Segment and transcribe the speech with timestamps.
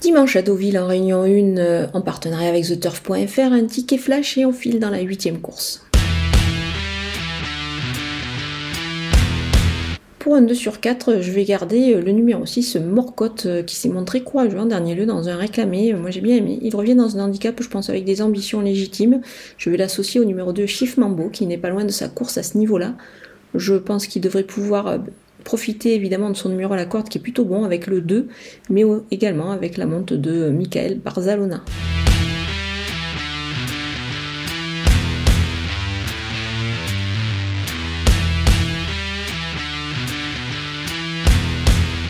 [0.00, 4.46] Dimanche à Deauville en réunion 1 euh, en partenariat avec TheTurf.fr, un ticket flash et
[4.46, 5.84] on file dans la huitième course.
[10.20, 13.74] Pour un 2 sur 4, je vais garder euh, le numéro 6, Morcotte, euh, qui
[13.74, 15.92] s'est montré courageux en dernier lieu dans un réclamé.
[15.94, 16.60] Moi j'ai bien aimé.
[16.62, 19.20] Il revient dans un handicap, je pense, avec des ambitions légitimes.
[19.56, 22.38] Je vais l'associer au numéro 2, Chief Mambo, qui n'est pas loin de sa course
[22.38, 22.94] à ce niveau-là.
[23.56, 25.00] Je pense qu'il devrait pouvoir
[25.48, 28.28] profiter évidemment de son numéro à la corde qui est plutôt bon avec le 2,
[28.68, 31.64] mais également avec la monte de Michael Barzalona.